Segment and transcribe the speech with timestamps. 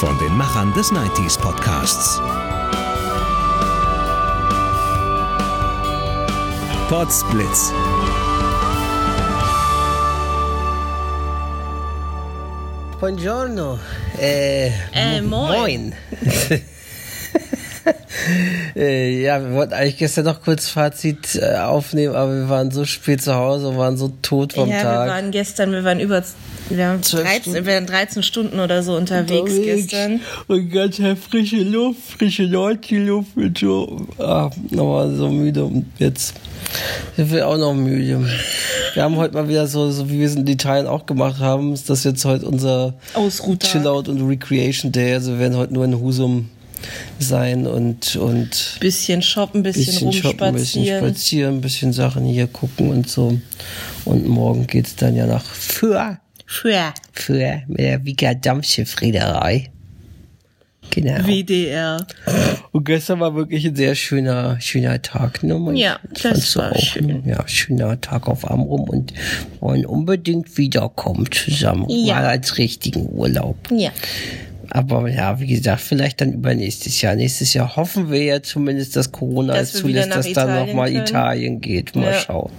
[0.00, 2.20] Von den Machern des 90s Podcasts.
[6.88, 7.72] Podsblitz.
[13.00, 13.78] Buongiorno.
[14.18, 15.52] Äh, Äh, moin.
[15.52, 15.92] moin.
[18.74, 22.84] äh, ja, wir wollten eigentlich gestern noch kurz Fazit äh, aufnehmen, aber wir waren so
[22.84, 25.06] spät zu Hause, waren so tot vom ja, Tag.
[25.06, 26.22] wir waren gestern, wir waren über
[26.68, 27.66] wir waren Zwölf 13, Stunden.
[27.66, 30.20] wir waren 13 Stunden oder so unterwegs, gestern.
[30.46, 34.06] Und ganz frische Luft, frische Leute Luft und so.
[34.18, 36.34] Ah, aber so müde und jetzt
[37.16, 38.26] sind wir auch noch müde.
[38.94, 41.72] Wir haben heute mal wieder so, so wie wir es in Italien auch gemacht haben,
[41.72, 43.70] ist das jetzt heute unser Ausruhtag.
[43.70, 45.14] Chillout und Recreation Day.
[45.14, 46.48] Also wir werden heute nur in Husum
[47.18, 51.04] sein und, und Bisschen shoppen, bisschen, bisschen ein bisschen rumspazieren.
[51.04, 53.38] spazieren, ein bisschen Sachen hier gucken und so.
[54.04, 59.70] Und morgen geht's dann ja nach Für, Für für mit der Vika Dampfschiffreederei.
[60.90, 61.26] Genau.
[61.26, 62.06] WDR.
[62.72, 65.42] Und gestern war wirklich ein sehr schöner, schöner Tag.
[65.42, 65.58] Ne?
[65.74, 67.06] Ja, das war schön.
[67.06, 67.22] Ne?
[67.26, 69.12] Ja, schöner Tag auf Amrum und
[69.60, 71.86] wollen unbedingt wiederkommen zusammen.
[71.88, 72.14] Ja.
[72.14, 73.56] Mal als richtigen Urlaub.
[73.72, 73.90] Ja.
[74.70, 77.14] Aber ja, wie gesagt, vielleicht dann übernächstes Jahr.
[77.14, 80.92] Nächstes Jahr hoffen wir ja zumindest, dass Corona Dass es zulässt, dass dann nochmal.
[80.92, 81.94] Italien geht.
[81.94, 82.20] Mal Ja.
[82.20, 82.50] schauen.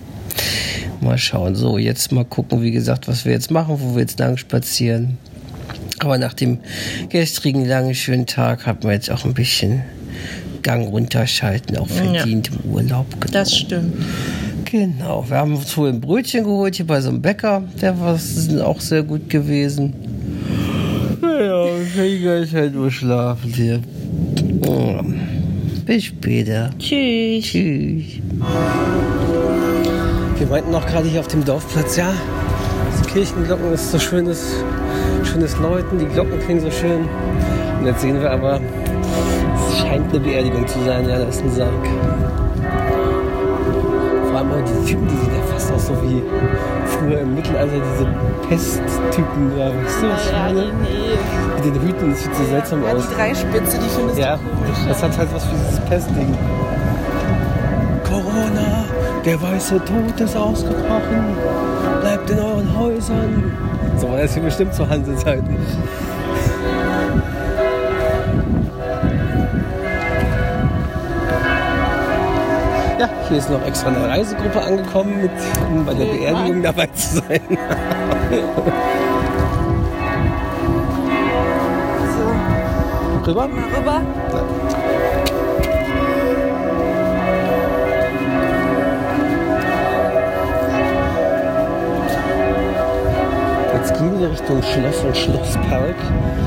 [1.01, 1.55] Mal schauen.
[1.55, 5.17] So, jetzt mal gucken, wie gesagt, was wir jetzt machen, wo wir jetzt lang spazieren.
[5.99, 6.59] Aber nach dem
[7.09, 9.83] gestrigen langen schönen Tag hat man jetzt auch ein bisschen
[10.61, 13.05] Gang runterschalten, auch verdient im Urlaub.
[13.19, 13.31] Genau.
[13.31, 13.93] Das stimmt.
[14.65, 17.63] Genau, wir haben uns wohl ein Brötchen geholt hier bei so einem Bäcker.
[17.81, 18.19] Der war
[18.65, 19.93] auch sehr gut gewesen.
[21.21, 23.79] Ja, ich kann gleich halt nur schlafen hier.
[24.65, 25.05] Ja.
[25.85, 26.71] Bis später.
[26.77, 27.45] Tschüss.
[27.45, 28.21] Tschüss.
[30.47, 32.07] Wir meinten auch gerade hier auf dem Dorfplatz, ja,
[32.91, 34.53] das Kirchenglocken ist so schönes,
[35.23, 37.05] schönes Läuten, die Glocken klingen so schön.
[37.79, 38.61] Und jetzt sehen wir aber,
[39.69, 41.71] es scheint eine Beerdigung zu sein, ja, da ist ein Sarg.
[44.29, 46.23] Vor allem auch die Typen, die sehen ja fast aus so wie
[46.85, 48.07] früher im Mittelalter, diese
[48.47, 50.71] Pesttypen da, weißt du, was ich meine?
[51.55, 53.03] Mit den Hüten, das sieht so seltsam Ja, aus.
[53.09, 54.79] die Dreispitze, die findest Ja, du komisch.
[54.87, 56.37] das hat halt was wie dieses Pestding.
[59.27, 61.35] Der weiße Tod ist ausgebrochen.
[61.99, 63.51] Bleibt in euren Häusern.
[63.97, 65.57] So war das hier bestimmt zu Hansezeiten.
[72.97, 75.31] Ja, hier ist noch extra eine Reisegruppe angekommen, mit,
[75.71, 77.41] um bei der Beerdigung dabei zu sein.
[83.25, 83.47] So, Rüber?
[83.49, 84.01] mal rüber.
[84.63, 84.86] Jetzt
[94.19, 95.95] wir Richtung Schloss und Schlosspark.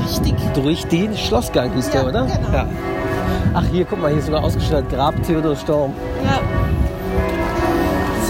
[0.03, 0.35] Richtig.
[0.53, 2.21] Durch den Schlossgang hieß der, Ja, oder?
[2.25, 2.51] genau.
[2.53, 2.65] Ja.
[3.53, 4.89] Ach, hier, guck mal, hier ist sogar ausgestattet.
[4.91, 5.93] Grab Theodor Storm.
[6.23, 6.39] Ja.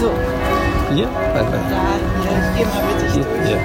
[0.00, 0.10] So,
[0.94, 1.06] Hier?
[1.34, 1.60] Nein, nein.
[1.70, 1.76] da,
[2.22, 3.48] hier, ich geh mal mit dich Hier, durch.
[3.48, 3.58] hier.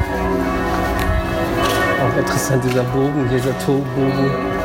[2.03, 4.56] Auch interessant, dieser Bogen, dieser Torbogen.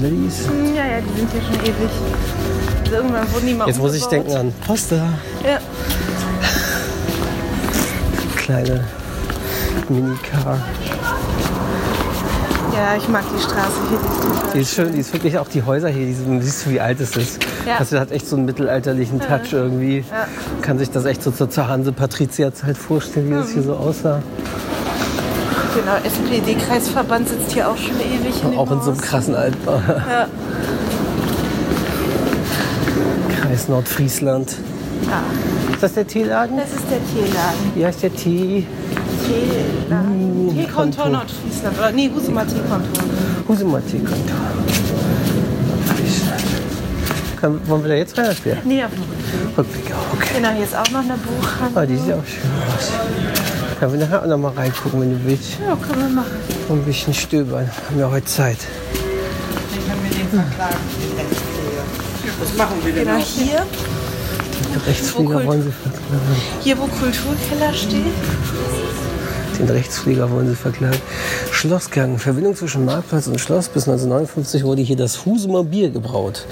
[0.00, 0.46] Tunnelies.
[0.74, 1.90] Ja, ja, die sind hier schon ewig.
[2.84, 5.08] Also irgendwann wurden die mal Jetzt muss ich denken an Poster.
[5.44, 5.58] Ja.
[8.36, 8.84] Kleine
[9.88, 10.58] Minicar.
[12.74, 13.98] ja, ich mag die Straße hier.
[13.98, 16.66] Die ist Die ist schön, die ist wirklich auch die Häuser hier, die sind, siehst
[16.66, 17.44] du, wie alt es ist.
[17.66, 17.78] Ja.
[17.78, 19.98] Das hat echt so einen mittelalterlichen Touch irgendwie.
[19.98, 20.26] Ja.
[20.62, 24.22] Kann sich das echt so zur, zur Hanse-Patrizierzeit vorstellen, wie das hier so aussah.
[25.74, 29.80] Genau, SPD-Kreisverband sitzt hier auch schon ewig in auch in so einem krassen Altbau.
[29.86, 30.26] Ja.
[33.40, 34.56] Kreis Nordfriesland.
[35.08, 35.22] ja,
[35.72, 36.56] Ist das der Teeladen?
[36.56, 37.72] das ist der Teeladen.
[37.74, 38.66] Wie heißt der Tee?
[39.26, 40.50] Teeladen.
[40.54, 41.08] Teekontor Kontor.
[41.08, 41.78] Nordfriesland.
[41.78, 43.04] Oder nee, Husumer Teekontor.
[43.48, 44.36] Husumer Teekontor.
[47.40, 48.58] Können, wollen wir da jetzt rein oder später?
[48.64, 49.56] Nee, auf dem Rückweg.
[49.58, 50.28] Rückweg, auch, okay.
[50.36, 51.82] Genau, hier ist auch noch eine Buchhandlung.
[51.82, 52.92] Ah, die sieht auch schön aus.
[53.80, 55.52] Können wir nachher auch noch mal reingucken, wenn du willst.
[55.66, 56.32] Ja, können wir machen.
[56.68, 57.66] Und ein bisschen stöbern.
[57.88, 58.58] Haben wir heute Zeit.
[62.40, 63.26] Was machen wir denn Genau noch?
[63.26, 63.66] hier,
[64.74, 66.36] Den Rechtsflieger Wo wollen sie verklagen.
[66.60, 68.04] hier wo Kulturkeller steht.
[69.60, 70.96] Den Rechtsflieger wollen sie verklagen.
[71.52, 72.18] Schlossgang.
[72.18, 73.68] Verbindung zwischen Marktplatz und Schloss.
[73.68, 76.46] Bis 1959 wurde hier das Husumer Bier gebraut.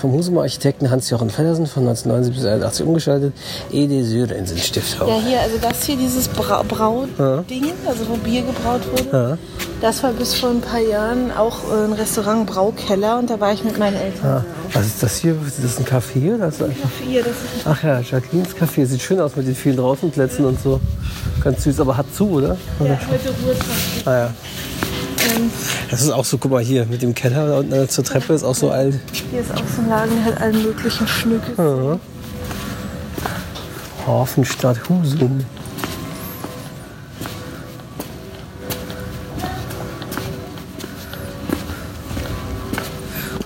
[0.00, 3.34] Vom Husumer Architekten Hans-Jochen Feddersen von 1979 bis 1981 umgestaltet.
[3.70, 5.06] Ede Sörensen Stiftung.
[5.06, 9.38] Ja, hier, also das hier, dieses Bra Brauding, also wo Bier gebraut wurde.
[9.80, 13.62] Das war bis vor ein paar Jahren auch ein Restaurant Braukeller und da war ich
[13.62, 14.26] mit meinen Eltern.
[14.26, 15.36] Ah, was ist das hier?
[15.46, 16.34] Ist das ein Café?
[16.34, 18.86] Oder ist das einfach Hier, das ist Ach ja, Jacquelines Café.
[18.86, 20.80] Sieht schön aus mit den vielen Draußenplätzen und so.
[21.44, 22.56] Ganz süß, aber hat zu, oder?
[22.80, 23.66] ja, heute Ruhetag.
[24.06, 24.26] Ah ja.
[25.36, 25.50] Ähm,
[25.90, 28.44] Das ist auch so, guck mal hier, mit dem Keller da unten zur Treppe ist
[28.44, 28.98] auch so alt.
[29.30, 31.56] hier ist auch so ein Laden, der hat allen möglichen Schmückes.
[31.58, 31.98] Ja.
[34.06, 35.44] Hafenstadt Husum.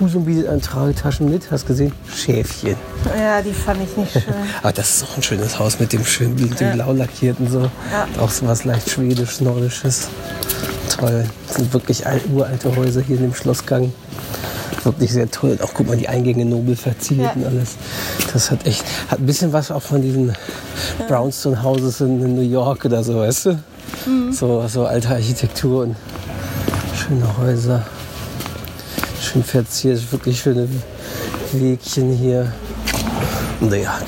[0.01, 1.93] Husum bietet an Tragetaschen mit, hast gesehen?
[2.15, 2.77] Schäfchen.
[3.19, 4.23] Ja, die fand ich nicht schön.
[4.63, 7.61] Aber das ist auch ein schönes Haus mit dem schönen, mit dem blau lackierten so.
[7.61, 8.07] Ja.
[8.19, 10.09] Auch so was leicht schwedisch, nordisches.
[10.89, 11.25] Toll.
[11.47, 13.93] Das sind wirklich alt, uralte Häuser hier in dem Schlossgang.
[14.85, 15.59] Wirklich sehr toll.
[15.63, 17.33] Auch guck mal, die Eingänge nobel verziert Ja.
[17.35, 17.77] und alles.
[18.33, 20.33] Das hat echt, hat ein bisschen was auch von diesen
[21.09, 23.59] Brownstone Houses in, in New York oder so, weißt du?
[24.07, 24.33] Mhm.
[24.33, 25.97] So, so alte Architektur und
[26.97, 27.85] schöne Häuser.
[29.31, 30.69] Schön verziert, wirklich schöne
[31.53, 32.53] Wegchen hier.
[33.61, 34.01] Naja,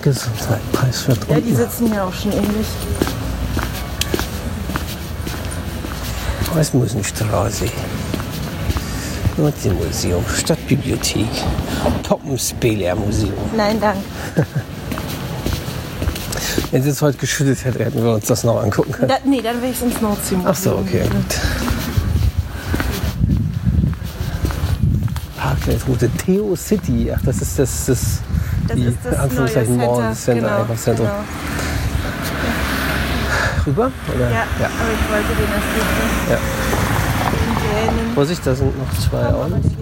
[0.00, 1.18] Gesundheit, preiswert.
[1.28, 2.66] Ja, die sitzen hier auch schon ähnlich.
[6.58, 7.66] Osmusenstraße.
[9.36, 11.26] Nordseemuseum, Stadtbibliothek,
[12.04, 13.34] Poppenspieler-Museum.
[13.54, 14.00] Nein, danke.
[16.70, 19.08] Wenn es jetzt heute geschüttet hätte, hätten wir uns das noch angucken können.
[19.08, 20.46] Da, nee, dann wäre ich ins Nordseemuseum.
[20.50, 21.71] Ach so, okay, gut.
[25.62, 27.12] Parkleitsroute Theo City.
[27.14, 28.20] Ach, das ist das, das,
[28.66, 30.66] Das die ist das Anführungszeichen neue Mall, Center.
[30.68, 31.14] das Center, genau.
[31.14, 31.24] Genau.
[33.66, 33.92] Rüber?
[34.12, 34.30] Oder?
[34.30, 36.38] Ja, aber ich wollte den erst nicht Ja.
[38.14, 39.52] Vorsicht, da sind noch zwei Autos.
[39.52, 39.72] Okay.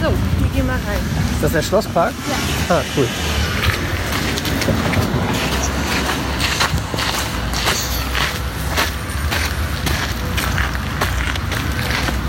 [0.00, 0.08] So,
[0.38, 1.02] hier gehen wir rein.
[1.34, 2.12] Ist das der Schlosspark?
[2.68, 2.76] Ja.
[2.76, 3.08] Ah, cool.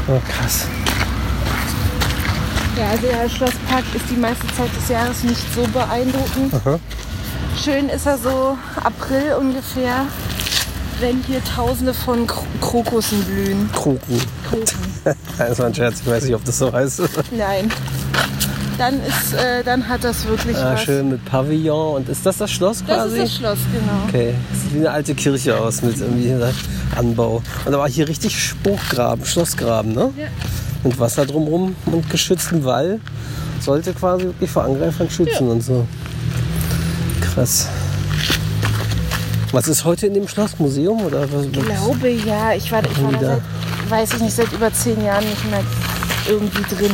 [0.08, 0.66] Oh, krass.
[2.78, 6.54] Ja, also der Schlosspark ist die meiste Zeit des Jahres nicht so beeindruckend.
[6.54, 6.80] Aha.
[7.62, 10.06] Schön ist er so April ungefähr,
[11.00, 13.70] wenn hier tausende von Kro Krokussen blühen.
[13.74, 14.22] Kroken.
[14.50, 14.78] Kroken.
[15.38, 17.02] Das war ein Scherz, ich weiß nicht, ob das so heißt.
[17.32, 17.72] Nein.
[18.78, 20.84] Dann, ist, äh, dann hat das wirklich Ah, was.
[20.84, 21.96] schön mit Pavillon.
[21.96, 23.18] Und ist das das Schloss Das quasi?
[23.18, 24.04] ist das Schloss, genau.
[24.08, 26.30] Okay, sieht wie eine alte Kirche aus mit irgendwie
[26.96, 27.42] Anbau.
[27.66, 30.12] Und da war hier richtig Spruchgraben, Schlossgraben, ne?
[30.18, 30.28] Ja.
[30.84, 33.00] Mit Wasser drumherum und geschützten Wall.
[33.60, 35.88] Sollte quasi wirklich vor Angreifern schützen und so.
[37.22, 37.68] Krass.
[39.52, 41.02] Was ist heute in dem Schlossmuseum?
[41.06, 43.42] Oder was, Ich glaube ja, ich war, ich war da seit,
[43.90, 45.64] weiß ich nicht, seit über zehn Jahren nicht mehr
[46.28, 46.92] irgendwie drin.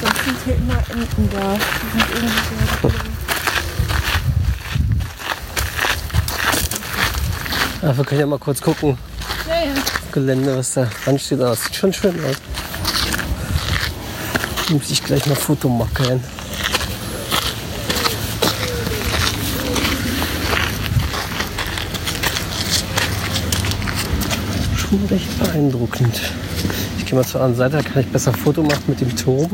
[0.00, 1.56] Sonst sind Enten da.
[7.82, 8.98] Ach, wir können ja mal kurz gucken.
[9.46, 9.74] Ja, ja.
[10.10, 11.40] Gelände, was da dran steht.
[11.40, 12.36] Aber das sieht schon schön aus.
[14.70, 16.24] Muss ich gleich mal Foto machen.
[24.76, 26.20] Schon recht beeindruckend.
[26.98, 29.50] Ich gehe mal zur anderen Seite, da kann ich besser Foto machen mit dem Turm.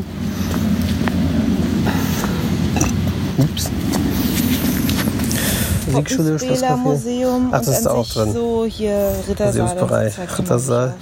[5.91, 6.77] Musikschule, Poppenspieler Schlosscafé.
[6.77, 8.33] Museum Ach, das ist auch drin.
[8.33, 9.63] so hier Rittersaal.
[9.63, 10.93] Museumsbereich, das zeigt Rittersaal.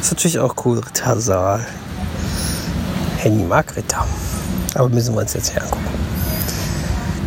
[0.00, 1.66] ist natürlich auch cool, Rittersaal.
[3.18, 4.06] Henny mag Ritter.
[4.74, 5.84] Aber müssen wir uns jetzt hier angucken.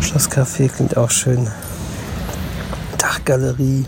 [0.01, 1.47] Schlosscafé klingt auch schön.
[2.97, 3.85] Dachgalerie.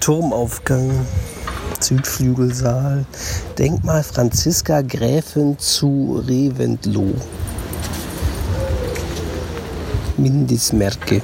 [0.00, 1.06] Turmaufgang.
[1.80, 3.04] Südflügelsaal.
[3.58, 7.14] Denkmal Franziska Gräfin zu Reventlow.
[10.16, 11.20] Mindesmerke.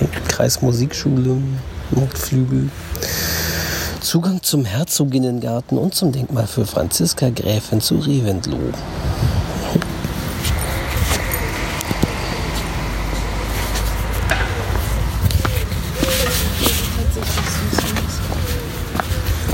[0.00, 1.38] Okay, Kreismusikschule,
[1.90, 2.70] Mordflügel.
[4.00, 8.58] Zugang zum Herzoginnengarten und zum Denkmal für Franziska Gräfin zu Reventlow.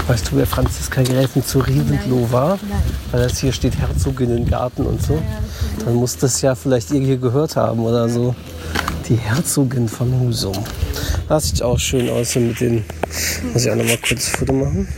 [0.07, 2.59] Weißt du, wer Franziska Gräfin zu Reventlow war?
[2.69, 2.83] Nein.
[3.13, 5.19] Weil das hier steht Herzoginnengarten und so.
[5.83, 8.35] Dann muss das ja vielleicht irgendwie gehört haben oder so.
[9.09, 10.57] Die Herzogin von Husum.
[11.29, 12.85] Das sieht auch schön aus mit den.
[13.53, 14.89] Muss ich auch noch mal kurz ein Foto machen.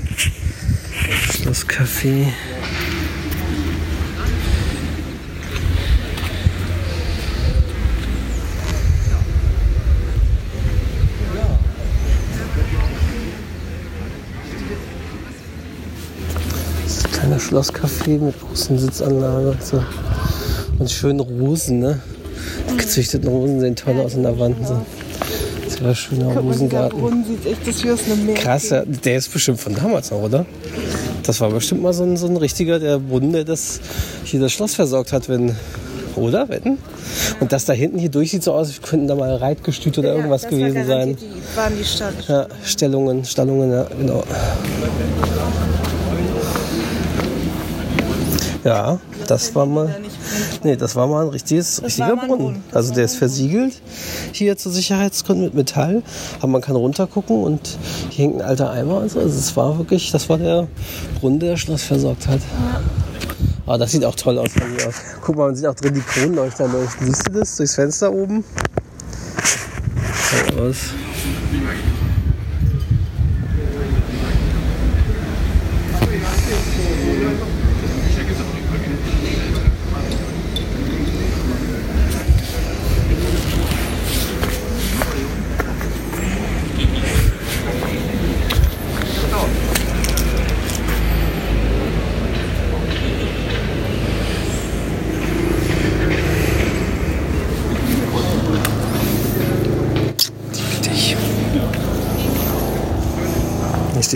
[16.86, 19.82] Ist ein kleiner Schlosscafé mit Außensitzanlage und so.
[20.78, 22.00] Und schönen Rosen, ne?
[22.70, 24.56] Die gezüchteten Rosen sehen toll aus in der Wand.
[24.66, 24.80] So.
[25.68, 27.00] Sehr schöner Guck mal, dieser Rosengarten.
[27.00, 28.34] Brunnen sieht echt das wie aus einem Meer.
[28.34, 30.46] Krass, ja, der ist bestimmt von damals noch, oder?
[31.22, 33.80] Das war bestimmt mal so ein, so ein richtiger, der Brunnen, der das
[34.24, 35.56] hier das Schloss versorgt hat, wenn.
[36.14, 36.48] Oder?
[36.48, 36.78] Wetten?
[37.40, 40.14] Und das da hinten hier durch sieht so aus, als könnten da mal Reitgestüt oder
[40.14, 40.98] irgendwas das gewesen war sein.
[40.98, 42.14] garantiert Die, waren die Stadt.
[42.26, 44.24] Ja, Stellungen, Stallungen, ja, genau.
[48.66, 49.94] Ja, das war mal.
[50.64, 52.44] Nee, das war mal ein richtiges, richtiger mal ein Brunnen.
[52.46, 52.64] Brunnen.
[52.70, 53.80] Das Also der ist versiegelt
[54.32, 56.02] hier zur Sicherheitsgründen mit Metall.
[56.38, 57.78] Aber man kann runtergucken und
[58.10, 59.20] hier hängt ein alter Eimer und so.
[59.20, 60.66] Also es war wirklich, das war der
[61.20, 62.40] Brunnen, der das Schloss versorgt hat.
[63.66, 64.94] Aber das sieht auch toll aus von hier aus.
[65.22, 67.06] Guck mal, man sieht auch drin die Kronleuchter leuchten.
[67.06, 68.42] Siehst du das durchs Fenster oben?
[70.48, 70.76] Toll aus.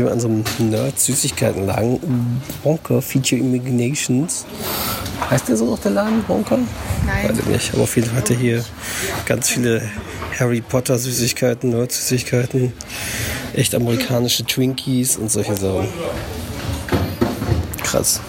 [0.00, 2.40] Ich stehe an so einem Nerd-Süßigkeitenladen.
[2.62, 4.46] Bonker Feature Imaginations.
[5.28, 6.24] Heißt der so noch der Laden?
[6.24, 6.56] Bonker?
[7.04, 7.28] Nein.
[7.28, 7.74] Weiß ich nicht.
[7.74, 8.64] Aber auf jeden Fall hat er hier
[9.26, 9.82] ganz viele
[10.38, 12.72] Harry Potter Süßigkeiten, Nerd-Süßigkeiten.
[13.52, 15.88] Echt amerikanische Twinkies und solche Sachen.
[17.82, 18.22] Krass.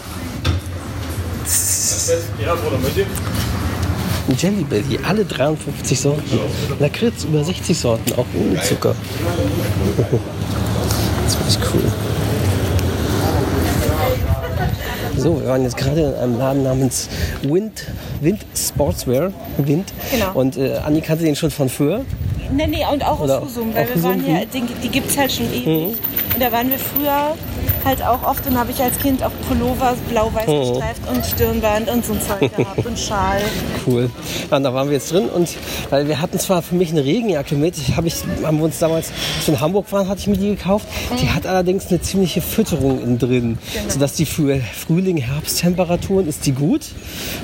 [4.38, 6.40] Jelly Belly, alle 53 Sorten.
[6.80, 8.94] Lakritz, über 60 Sorten, auch ohne Zucker.
[11.52, 11.82] Ich cool.
[15.18, 17.10] So, wir waren jetzt gerade in einem Laden namens
[17.42, 17.88] Wind,
[18.22, 19.34] Wind Sportswear.
[19.58, 19.92] Wind.
[20.12, 20.32] Genau.
[20.34, 22.06] Und äh, Anni kannte den schon von früher.
[22.54, 25.18] Nee, nee, und auch Oder aus Husum, weil wir waren hier, die, die gibt es
[25.18, 25.98] halt schon ewig.
[26.34, 27.36] Und da waren wir früher
[27.86, 32.06] halt auch oft und habe ich als Kind auch Pullover blau-weiß gestreift und Stirnband und
[32.06, 33.42] so ein Zeug gehabt und Schal.
[33.86, 34.10] Cool.
[34.50, 35.50] Und da waren wir jetzt drin und
[35.90, 39.12] weil wir hatten zwar für mich eine Regenjacke mit, hab ich, haben wir uns damals,
[39.38, 40.88] als wir in Hamburg waren, hatte ich mir die gekauft.
[41.22, 43.58] Die hat allerdings eine ziemliche Fütterung innen drin,
[43.88, 46.84] sodass die für Frühling, Herbsttemperaturen ist die gut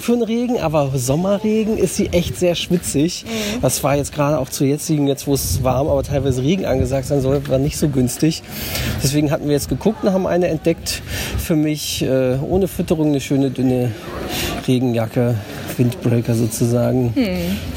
[0.02, 3.26] für den Regen, aber Sommerregen ist sie echt sehr schwitzig.
[3.62, 7.08] Das war jetzt gerade auch zu jetzigen, jetzt wo es warm, aber teilweise Regen angesagt
[7.08, 8.44] sein soll, war nicht so günstig.
[9.04, 11.02] Deswegen hatten wir jetzt geguckt und haben eine entdeckt
[11.38, 13.92] für mich äh, ohne Fütterung eine schöne dünne
[14.68, 15.36] Regenjacke,
[15.78, 17.14] Windbreaker sozusagen.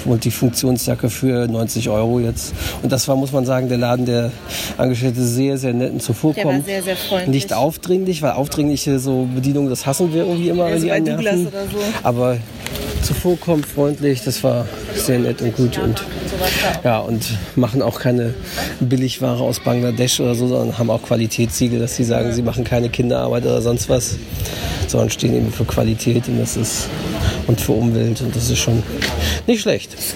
[0.04, 2.54] Und die Funktionsjacke für 90 Euro jetzt.
[2.82, 4.32] Und das war, muss man sagen, der Laden der
[4.76, 6.44] Angestellte sehr, sehr nett und zuvorkommt.
[6.44, 7.30] Der war sehr, sehr freundlich.
[7.30, 11.00] Nicht aufdringlich, weil aufdringliche so Bedienungen, das hassen wir irgendwie immer, wenn die bei.
[11.00, 11.78] Douglas oder so.
[12.02, 12.36] Aber
[13.02, 15.78] zuvorkommt, freundlich, das war sehr nett und gut.
[15.78, 16.02] Und
[16.84, 17.24] ja, und
[17.56, 18.34] machen auch keine
[18.80, 22.88] Billigware aus Bangladesch oder so, sondern haben auch Qualitätssiegel, dass sie sagen, sie machen keine
[22.88, 24.16] Kinderarbeit oder sonst was,
[24.88, 26.88] sondern stehen eben für Qualität und das ist
[27.46, 28.82] und für Umwelt und das ist schon
[29.46, 29.94] nicht schlecht.
[29.94, 30.14] Ist-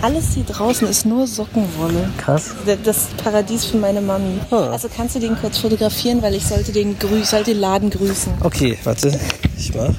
[0.00, 2.08] Alles hier draußen ist nur Sockenwolle.
[2.16, 2.54] Krass.
[2.84, 4.38] Das Paradies für meine Mami.
[4.50, 4.70] Ah.
[4.70, 8.32] Also kannst du den kurz fotografieren, weil ich sollte den, grü sollte den Laden grüßen.
[8.40, 9.18] Okay, warte,
[9.58, 9.90] ich mach.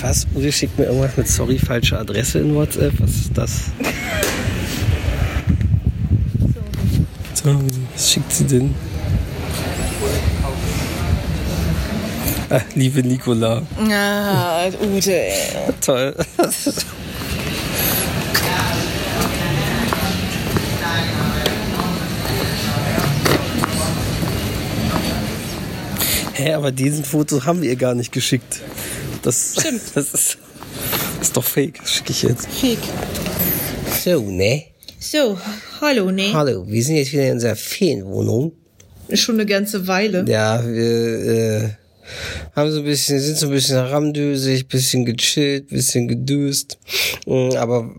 [0.00, 0.26] Was?
[0.34, 2.92] Uli schickt mir irgendwas mit sorry, falsche Adresse in WhatsApp.
[2.98, 3.52] Was ist das?
[7.44, 7.50] So,
[7.94, 8.74] was schickt sie denn?
[12.50, 13.62] Ah, liebe Nicola.
[13.90, 15.32] Ah, Ute, ey.
[15.80, 16.14] Toll.
[26.34, 28.60] Hä, aber diesen Foto haben wir ihr gar nicht geschickt.
[29.22, 29.80] Das, Stimmt.
[29.94, 30.38] Das ist,
[31.20, 31.78] ist doch fake.
[31.80, 32.48] Das schicke ich jetzt.
[32.48, 32.78] Fake.
[34.04, 34.71] So, ne?
[35.04, 35.36] So,
[35.80, 36.32] hallo, ne?
[36.32, 38.52] Hallo, wir sind jetzt wieder in unserer Ferienwohnung.
[39.12, 40.24] Schon eine ganze Weile.
[40.28, 41.68] Ja, wir äh,
[42.54, 46.78] haben so ein bisschen, sind so ein bisschen ramdösig, bisschen gechillt, bisschen gedüst.
[47.26, 47.92] Mm, Aber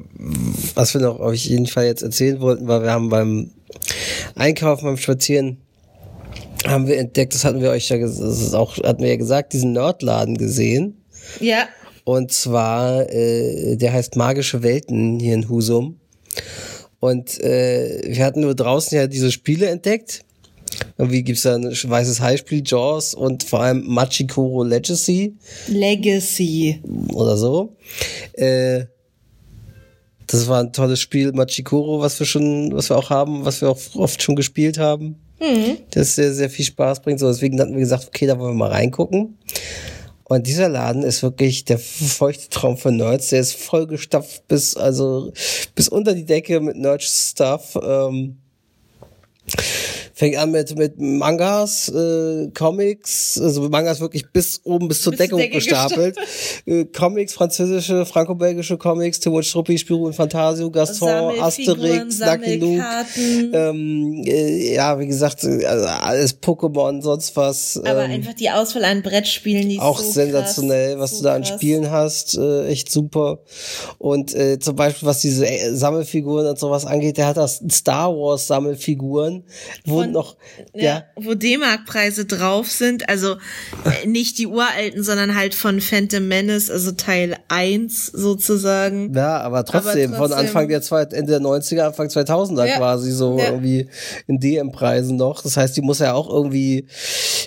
[0.75, 3.51] was wir noch auf jeden Fall jetzt erzählen wollten, war, wir haben beim
[4.35, 5.57] Einkaufen, beim Spazieren,
[6.65, 9.51] haben wir entdeckt, das hatten wir euch ja, das ist auch, hatten wir ja gesagt,
[9.51, 11.03] diesen Nerdladen gesehen.
[11.41, 11.67] Ja.
[12.05, 15.99] Und zwar, äh, der heißt Magische Welten hier in Husum.
[17.03, 20.23] Und äh, wir hatten nur draußen ja diese Spiele entdeckt.
[20.97, 25.35] Irgendwie gibt's da ein weißes Highspiel, Jaws und vor allem Machikoro Legacy
[25.67, 26.81] Legacy.
[27.11, 27.75] oder so.
[28.31, 28.85] Äh,
[30.27, 33.69] das war ein tolles Spiel, Machikoro, was wir schon, was wir auch haben, was wir
[33.69, 35.17] auch oft schon gespielt haben.
[35.91, 37.19] Das sehr, sehr viel Spaß bringt.
[37.19, 39.37] So, deswegen hatten wir gesagt, okay, da wollen wir mal reingucken.
[40.33, 43.27] Und dieser Laden ist wirklich der feuchte Traum für Nerds.
[43.27, 45.31] Der ist vollgestopft bis, also,
[45.75, 47.77] bis unter die Decke mit Nerd-Stuff.
[47.79, 48.37] Ähm,
[50.13, 55.19] fängt an mit, mit Mangas, äh, Comics, also Mangas wirklich bis oben, bis zur Bis
[55.19, 56.17] Deckung Decke gestapelt.
[56.65, 62.83] äh, Comics, französische, franco-belgische Comics, Tim und Struppi, Spirou und Fantasio, Gaston, Asterix, Lucky Luke.
[63.53, 67.81] Ähm, äh, ja, wie gesagt, also alles Pokémon, sonst was.
[67.83, 71.23] Aber ähm, einfach die Auswahl an Brettspielen, die auch so sensationell, krass, was so du
[71.23, 71.45] da an.
[71.45, 73.39] Spielen hast, äh, echt super.
[73.97, 78.11] Und äh, zum Beispiel, was diese äh, Sammelfiguren und sowas angeht, der hat das Star
[78.15, 79.43] Wars Sammelfiguren,
[79.85, 80.35] wo Von- noch,
[80.73, 83.35] Ja, ja, wo D-Mark-Preise drauf sind, also
[83.85, 89.13] äh, nicht die uralten, sondern halt von Phantom Menace, also Teil 1 sozusagen.
[89.13, 90.47] ja, aber trotzdem, Aber von trotzdem.
[90.47, 92.77] Anfang der zwei, Ende der 90er, Anfang 2000er Ja.
[92.77, 93.45] quasi so Ja.
[93.51, 93.87] irgendwie
[94.27, 95.41] in DM-Preisen noch.
[95.41, 96.87] Das heißt, die muss ja auch irgendwie,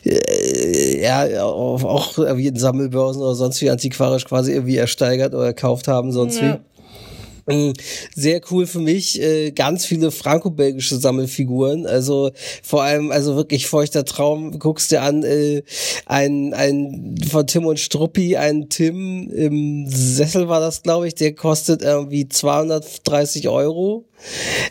[0.05, 5.49] äh, ja, auch, auch irgendwie in Sammelbörsen oder sonst wie antiquarisch quasi irgendwie ersteigert oder
[5.49, 6.55] gekauft haben, sonst wie.
[7.49, 7.73] Mm,
[8.17, 14.05] Sehr cool für mich, äh, ganz viele franco-belgische Sammelfiguren, also vor allem, also wirklich feuchter
[14.05, 15.63] Traum, guckst dir an, äh,
[16.07, 21.35] ein, ein von Tim und Struppi, ein Tim im Sessel war das, glaube ich, der
[21.37, 24.07] kostet irgendwie 230 Euro.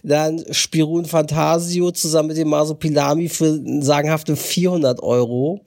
[0.03, 5.61] Dann Spirun Fantasio zusammen mit dem Masopilami für sagenhafte 400 Euro.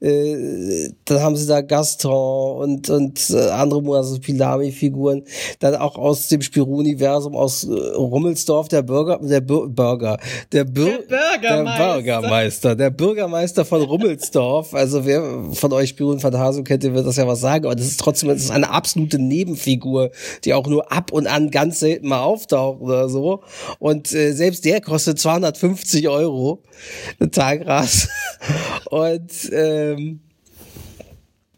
[0.00, 5.24] Äh, dann haben sie da Gaston und, und äh, andere Masopilami-Figuren.
[5.58, 10.18] Dann auch aus dem Spirou-Universum, aus äh, Rummelsdorf, der Bürger, der Burger,
[10.52, 11.46] der, Bür Der Bürgermeister.
[11.46, 14.74] der Bürgermeister, der Bürgermeister von Rummelsdorf.
[14.80, 17.66] Also wer von euch Spirou und Fantasio kennt, der wird das ja was sagen.
[17.66, 20.10] Aber das ist trotzdem, das ist eine absolute Nebenfigur,
[20.44, 23.42] die auch nur ab und an ganz selten mal auftaucht oder so.
[23.78, 26.62] Und äh, selbst der kostet 250 Euro.
[27.30, 28.08] Tagras.
[28.90, 30.20] Und ähm,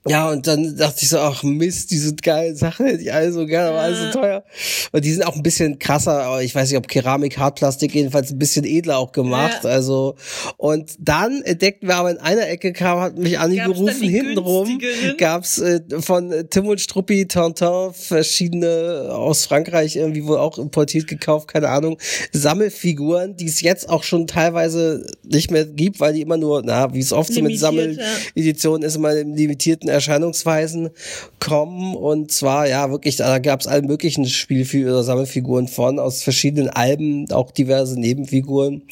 [0.08, 3.46] ja, und dann dachte ich so, ach Mist, diese geilen Sachen hätte ich alle so
[3.46, 4.42] gerne, aber alles so teuer.
[4.90, 8.32] Und die sind auch ein bisschen krasser, aber ich weiß nicht, ob Keramik, Hartplastik, jedenfalls
[8.32, 9.60] ein bisschen edler auch gemacht.
[9.62, 9.70] Ja.
[9.70, 10.16] Also,
[10.56, 14.80] und dann entdeckten wir aber in einer Ecke kam, hat mich Anni Gab's gerufen, hintenrum
[15.18, 21.06] gab's äh, von äh, Tim und Struppi, Tintin, verschiedene aus Frankreich irgendwie wohl auch importiert
[21.06, 21.96] gekauft, keine Ahnung,
[22.32, 26.92] Sammelfiguren, die es jetzt auch schon teilweise nicht mehr gibt, weil die immer nur, na,
[26.92, 28.04] wie es oft so mit Limitiert, ja.
[28.34, 30.90] Sammeleditionen ist, immer in limitierten Erscheinungsweisen
[31.38, 31.94] kommen.
[31.94, 37.30] Und zwar, ja, wirklich, da gab's alle möglichen Spielfiguren oder Sammelfiguren von, aus verschiedenen Alben,
[37.30, 38.82] auch diverse Nebenfiguren.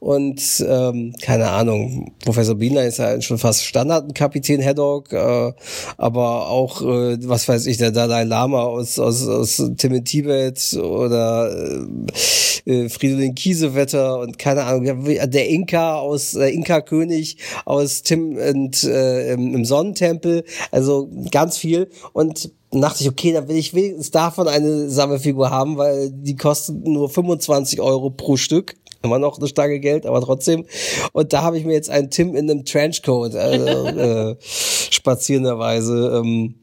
[0.00, 5.52] Und ähm, keine Ahnung, Professor Biener ist ja schon fast Standard, ein Kapitän Haddock, äh,
[5.96, 10.74] aber auch, äh, was weiß ich, der Dalai Lama aus, aus, aus Tim in Tibet
[10.74, 12.12] oder äh,
[12.64, 19.32] äh, Fridolin Kiesewetter und keine Ahnung, der Inka aus, der Inka-König aus Tim und äh,
[19.32, 20.31] im, im Sonnentempel,
[20.70, 25.76] also ganz viel und dachte ich, okay, dann will ich wenigstens davon eine Sammelfigur haben,
[25.76, 30.64] weil die kostet nur 25 Euro pro Stück immer noch eine Stange Geld, aber trotzdem.
[31.12, 36.54] Und da habe ich mir jetzt einen Tim in einem Trenchcoat, also äh, spazierenderweise ähm,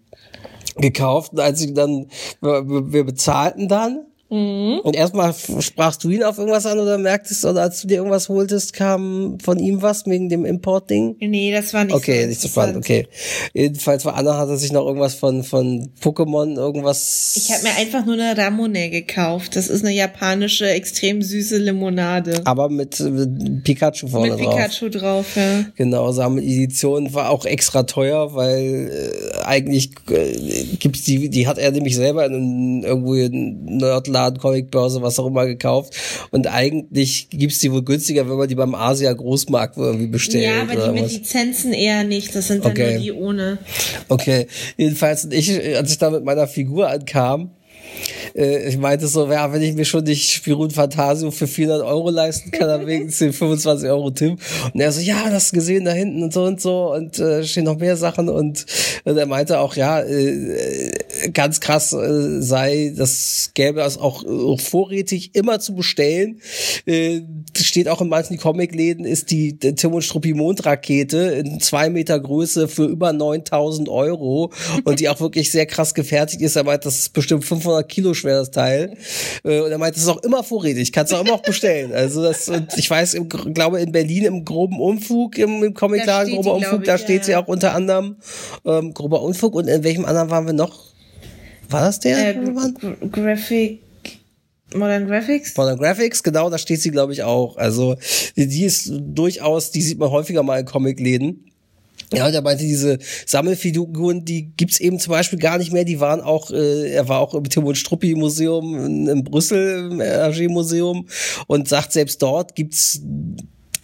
[0.77, 1.33] gekauft.
[1.33, 2.07] Und als ich dann,
[2.41, 4.05] wir, wir bezahlten dann.
[4.29, 8.29] Und erstmal sprachst du ihn auf irgendwas an oder merktest, oder als du dir irgendwas
[8.29, 11.15] holtest, kam von ihm was wegen dem Import-Ding?
[11.19, 13.07] Nee, das war nicht Okay, so nicht so spannend, okay.
[13.53, 17.33] Jedenfalls war Anna hat er sich noch irgendwas von, von Pokémon, irgendwas.
[17.35, 19.55] Ich habe mir einfach nur eine Ramune gekauft.
[19.55, 22.41] Das ist eine japanische, extrem süße Limonade.
[22.45, 24.55] aber mit, mit Pikachu vorne Mit drauf.
[24.55, 25.65] Pikachu drauf, ja.
[25.75, 31.71] Genau, Sammeledition war auch extra teuer, weil äh, eigentlich äh, gibt's die, die hat er
[31.71, 33.79] nämlich selber in irgendwo in
[34.19, 35.95] Nerdladen, Comicbörse, was auch immer gekauft.
[36.31, 40.45] Und eigentlich gibt's die wohl günstiger, wenn man die beim Asia Großmarkt irgendwie bestellt.
[40.45, 41.13] Ja, aber die mit was.
[41.13, 42.35] Lizenzen eher nicht.
[42.35, 42.93] Das sind dann Okay.
[42.93, 43.57] nur die ohne.
[44.09, 47.51] Okay, jedenfalls, und ich, als ich da mit meiner Figur ankam,
[48.35, 52.09] äh, ich meinte so, ja, wenn ich mir schon nicht Spirun Fantasio für 400 Euro
[52.09, 54.37] leisten kann, dann wegen 10, 25 Euro Tim.
[54.73, 57.63] Und er so, ja, das gesehen da hinten und so und so und äh, stehen
[57.65, 58.65] noch mehr Sachen und,
[59.05, 60.91] und er meinte auch, ja, äh,
[61.33, 66.39] ganz krass äh, sei, das gäbe es auch, auch vorrätig immer zu bestellen.
[66.85, 67.21] Äh,
[67.57, 72.19] steht auch in manchen Comicläden, ist die, die Tim und Struppi Mondrakete in zwei Meter
[72.19, 74.51] Größe für über 9000 Euro
[74.83, 76.55] und die auch wirklich sehr krass gefertigt ist.
[76.55, 78.97] Er meint, das ist bestimmt 500 Kilo schwer, das Teil.
[79.43, 81.93] Äh, und er meint, das ist auch immer vorrätig, kannst du auch immer auch bestellen.
[81.93, 86.55] Also das, ich weiß, im, glaube in Berlin im groben Umfug, im, im Comicladen, grober
[86.55, 88.17] Umfug, da steht sie auch unter anderem.
[88.65, 90.88] Ähm, grober Unfug und in welchem anderen waren wir noch?
[91.69, 92.35] War das der?
[92.35, 93.81] Äh, Graphic
[94.75, 95.57] Modern Graphics?
[95.57, 97.57] Modern Graphics, genau, da steht sie, glaube ich, auch.
[97.57, 97.95] Also,
[98.35, 101.45] die, die ist durchaus, die sieht man häufiger mal in Comicläden.
[102.13, 105.85] Ja, und er meinte, diese Sammelfiguren, die gibt's eben zum Beispiel gar nicht mehr.
[105.85, 109.91] Die waren auch, äh, er war auch im Tim und Struppi Museum in, in Brüssel,
[109.91, 111.07] im RG Museum
[111.47, 113.01] und sagt, selbst dort gibt's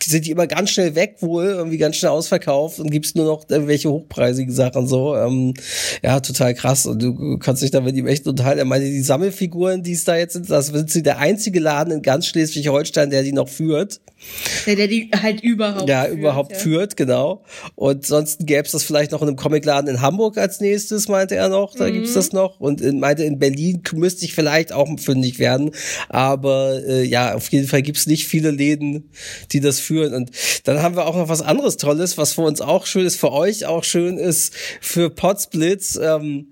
[0.04, 3.46] sind die immer ganz schnell weg wohl, irgendwie ganz schnell ausverkauft und gibt's nur noch
[3.50, 5.16] irgendwelche hochpreisigen Sachen so.
[5.16, 5.54] Ähm,
[6.04, 6.86] ja, total krass.
[6.86, 8.60] Und du kannst dich da mit ihm echt unterhalten.
[8.60, 11.94] Er meinte, die Sammelfiguren, die es da jetzt sind, das sind sie der einzige Laden
[11.94, 14.02] in ganz Schleswig-Holstein, der die noch führt.
[14.66, 16.18] Der, der die halt überhaupt ja, führt.
[16.18, 16.58] überhaupt ja.
[16.58, 17.44] führt, genau.
[17.76, 21.36] Und sonst gäbe es das vielleicht noch in einem Comicladen in Hamburg als nächstes, meinte
[21.36, 21.76] er noch.
[21.76, 21.94] Da mhm.
[21.94, 22.60] gibt's das noch.
[22.60, 25.72] Und in, meinte, in Berlin müsste ich vielleicht auch fündig werden.
[26.10, 29.12] Aber äh, ja, auf jeden Fall gibt's nicht viele Läden,
[29.52, 30.14] die das führen.
[30.14, 30.32] Und
[30.64, 33.32] dann haben wir auch noch was anderes Tolles, was für uns auch schön ist, für
[33.32, 36.00] euch auch schön ist, für Potsblitz.
[36.02, 36.50] Ähm,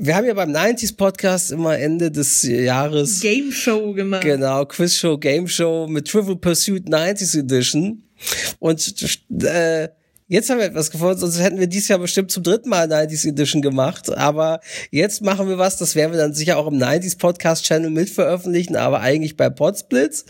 [0.00, 4.22] wir haben ja beim 90s Podcast immer Ende des Jahres Game Show gemacht.
[4.22, 8.02] Genau, Quiz Show, Game Show mit Trivial Pursuit 90s Edition.
[8.58, 8.94] Und
[9.42, 9.88] äh,
[10.26, 13.28] Jetzt haben wir etwas gefunden, sonst hätten wir dieses Jahr bestimmt zum dritten Mal 90s
[13.28, 14.08] Edition gemacht.
[14.16, 14.60] Aber
[14.90, 18.08] jetzt machen wir was, das werden wir dann sicher auch im 90s Podcast Channel mit
[18.08, 20.24] veröffentlichen, aber eigentlich bei Podsplits.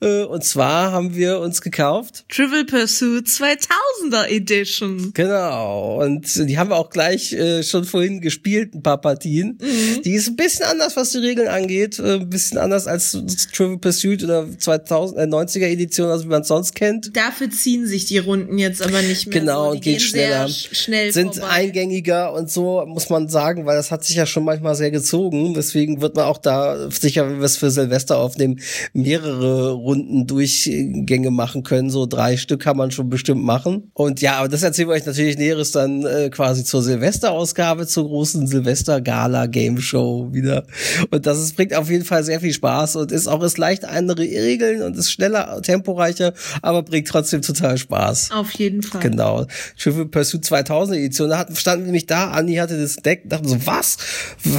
[0.00, 2.24] Äh, und zwar haben wir uns gekauft.
[2.30, 5.10] Trivial Pursuit 2000er Edition.
[5.12, 6.02] Genau.
[6.02, 9.58] Und die haben wir auch gleich äh, schon vorhin gespielt, ein paar Partien.
[9.60, 10.00] Mhm.
[10.04, 11.98] Die ist ein bisschen anders, was die Regeln angeht.
[11.98, 13.12] Äh, ein bisschen anders als
[13.52, 17.14] Trivial Pursuit oder 2090er Edition, also wie man es sonst kennt.
[17.14, 19.70] Dafür ziehen sich die Runden jetzt aber nicht mehr genau, so.
[19.72, 20.48] und geht schneller.
[20.48, 21.50] Schnell sind vorbei.
[21.50, 25.54] eingängiger und so, muss man sagen, weil das hat sich ja schon manchmal sehr gezogen.
[25.54, 28.60] Deswegen wird man auch da sicher, wenn wir es für Silvester aufnehmen,
[28.92, 31.90] mehrere Runden Durchgänge machen können.
[31.90, 33.90] So drei Stück kann man schon bestimmt machen.
[33.94, 38.06] Und ja, aber das erzählen wir euch natürlich Näheres dann äh, quasi zur Silvesterausgabe, zur
[38.06, 40.64] großen Silvester-Gala-Game-Show wieder.
[41.10, 43.84] Und das ist, bringt auf jeden Fall sehr viel Spaß und ist auch ist leicht
[43.84, 48.30] andere Regeln und ist schneller, temporeicher, aber bringt trotzdem total Spaß.
[48.32, 49.00] Auf jeden Fall.
[49.00, 49.46] Genau genau.
[49.78, 51.28] Trivial Pursuit 2000 Edition.
[51.30, 53.96] Da hatten, standen nämlich da, Anni hatte das Deck, dachten so, was?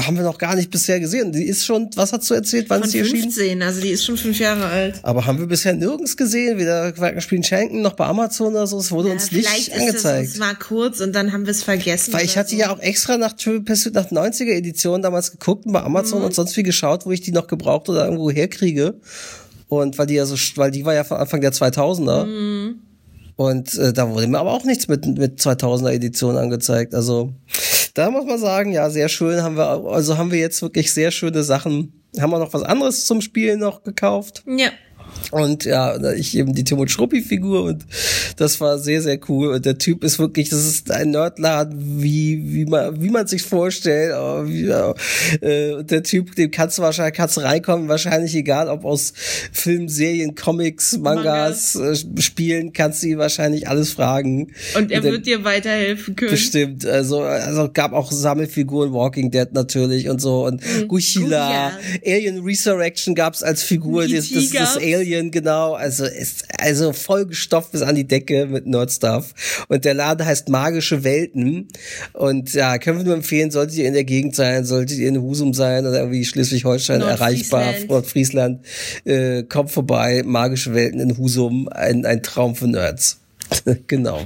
[0.06, 1.32] Haben wir noch gar nicht bisher gesehen.
[1.32, 2.69] Die ist schon, was hast du erzählt?
[2.69, 3.62] Wann Von ist die 15, erschienen?
[3.63, 4.99] also die ist schon fünf Jahre alt.
[5.04, 8.80] Aber haben wir bisher nirgends gesehen, weder Quackenspielen schenken, noch bei Amazon oder so.
[8.80, 10.30] Es wurde Ja, uns nicht angezeigt.
[10.30, 12.13] Es, war kurz und dann haben wir es vergessen.
[12.13, 12.56] Weil ich hatte so.
[12.58, 16.25] ja auch extra nach Trivial Pursuit nach 90er Edition damals geguckt und bei Amazon Mhm.
[16.25, 18.95] und sonst wie geschaut, wo ich die noch gebraucht oder irgendwo herkriege.
[19.67, 22.25] Und weil die ja so, weil die war ja von Anfang der 2000er.
[22.25, 22.75] Mhm.
[23.36, 26.95] Und äh, da wurde mir aber auch nichts mit, mit 2000er Edition angezeigt.
[26.95, 27.34] Also
[27.93, 31.12] da muss man sagen, ja, sehr schön haben wir, also haben wir jetzt wirklich sehr
[31.12, 32.02] schöne Sachen.
[32.19, 34.43] Haben wir noch was anderes zum Spielen noch gekauft?
[34.48, 34.69] Ja.
[35.32, 37.86] Und ja, ich eben die Timon Schruppi-Figur und
[38.38, 39.49] das war sehr, sehr cool.
[39.49, 43.41] Und der Typ ist wirklich, das ist ein Nerdladen, wie, wie man, wie man sich
[43.41, 44.13] vorstellt.
[44.47, 44.93] Wie, ja,
[45.41, 49.13] äh, und der Typ, dem kannst du wahrscheinlich, kannst du reinkommen, wahrscheinlich egal, ob aus
[49.51, 54.51] Filmen, Serien, Comics, Mangas, äh, Spielen, kannst du ihn wahrscheinlich alles fragen.
[54.75, 56.32] Und er der- wird dir weiterhelfen können.
[56.32, 62.15] Bestimmt, also, also gab auch Sammelfiguren, Walking Dead natürlich und so und Guchila, Guya.
[62.15, 64.15] Alien Resurrection gab's als Figur, E.T.
[64.15, 64.78] das, das, das gab's.
[65.06, 69.36] Alien, genau, also ist also voll gestopft bis an die Decke mit Nerdstuff
[69.68, 71.68] und der Laden heißt Magische Welten
[72.13, 75.22] und ja, können wir nur empfehlen, solltet ihr in der Gegend sein, solltet ihr in
[75.22, 78.62] Husum sein oder irgendwie Schleswig-Holstein erreichbar, Nordfriesland.
[78.65, 78.65] Nordfriesland,
[79.06, 83.20] äh, kommt vorbei, Magische Welten in Husum, ein, ein Traum für Nerds.
[83.88, 84.26] genau.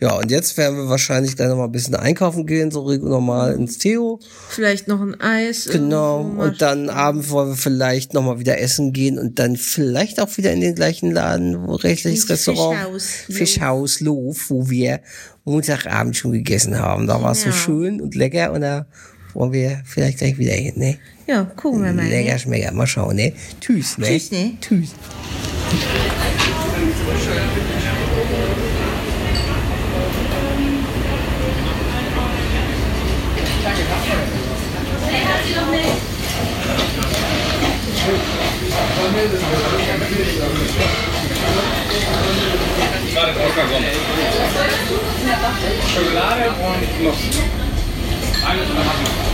[0.00, 3.54] Ja, und jetzt werden wir wahrscheinlich gleich noch mal ein bisschen einkaufen gehen, so normal
[3.54, 4.20] ins Theo.
[4.48, 5.68] Vielleicht noch ein Eis.
[5.70, 6.20] Genau.
[6.20, 10.36] Und dann abends wollen wir vielleicht noch mal wieder essen gehen und dann vielleicht auch
[10.36, 12.78] wieder in den gleichen Laden, wo rechtliches Restaurant.
[12.78, 13.04] Fischhaus.
[13.28, 15.00] Fischhaus Lof, wo wir
[15.44, 17.08] Montagabend schon gegessen haben.
[17.08, 17.56] Da war es so Genau.
[17.56, 18.86] schön und lecker und da
[19.34, 20.98] wollen wir vielleicht gleich wieder hin, ne?
[21.26, 22.06] Ja, gucken wir mal.
[22.06, 22.38] Lecker Ne?
[22.38, 22.72] schmecker.
[22.72, 23.32] Mal schauen, ne?
[23.60, 24.06] Tschüss, ne?
[24.06, 24.52] Tschüss, ne?
[24.60, 24.90] Tschüss.
[45.92, 47.16] Schokolade und Nuss.
[48.46, 49.27] Alles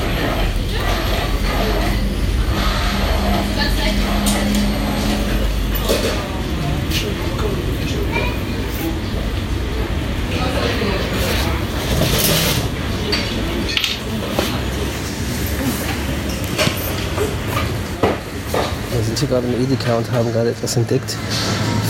[19.16, 21.16] sind hier gerade im Edeka und haben gerade etwas entdeckt.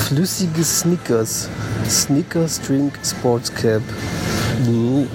[0.07, 1.49] Flüssige Snickers.
[1.89, 3.83] Snickers Drink Sports Cap.
[4.69, 5.07] Uh.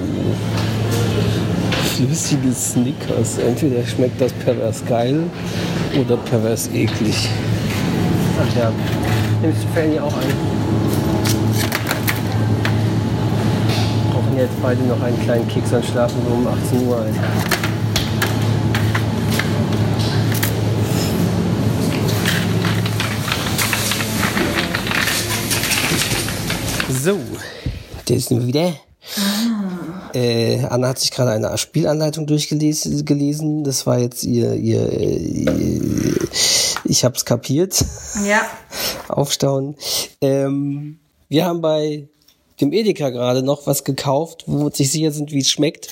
[1.95, 3.37] Flüssige Snickers.
[3.37, 5.23] Entweder schmeckt das pervers geil
[5.99, 7.29] oder pervers eklig.
[8.41, 8.71] Ach ja.
[9.41, 10.33] Nimmst du Fanny auch ein?
[14.11, 17.68] Brauchen jetzt beide noch einen kleinen Keks an Schlafen so um 18 Uhr ein.
[27.01, 27.17] So,
[28.05, 28.73] da sind wir wieder.
[30.13, 33.05] Äh, Anna hat sich gerade eine Spielanleitung durchgelesen.
[33.05, 33.63] Gelesen.
[33.63, 36.15] Das war jetzt ihr, ihr, ihr
[36.83, 37.85] ich hab's kapiert.
[38.27, 38.41] Ja.
[39.07, 39.75] Aufstauen.
[40.19, 42.09] Ähm, wir haben bei
[42.61, 45.87] dem Edeka gerade noch was gekauft, wo nicht sicher sind, wie es schmeckt.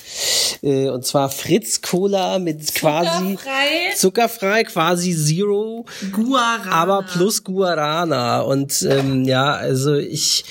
[0.62, 3.94] Äh, und zwar Fritz Cola mit quasi Zuckerfrei.
[3.96, 6.70] zuckerfrei, quasi Zero, Guarana.
[6.70, 8.40] aber plus Guarana.
[8.40, 10.44] Und ähm, ja, also ich,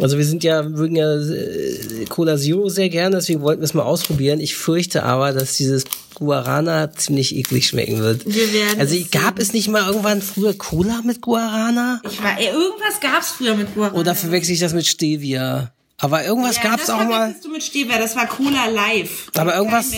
[0.00, 3.74] also wir sind ja, mögen ja äh, Cola Zero sehr gerne, deswegen wollten wir es
[3.74, 4.40] mal ausprobieren.
[4.40, 8.24] Ich fürchte aber, dass dieses Guarana ziemlich eklig schmecken wird.
[8.26, 12.00] Wir werden also es gab es nicht mal irgendwann früher Cola mit Guarana?
[12.08, 13.98] Ich war, irgendwas gab's früher mit Guarana.
[13.98, 15.72] Oder verwechsel ich das mit Stevia?
[16.02, 17.32] Aber irgendwas ja, gab's das auch mal.
[17.40, 19.30] du mit Stevia, das war Cola Live.
[19.36, 19.92] Aber irgendwas,